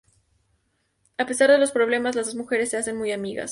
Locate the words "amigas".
3.11-3.49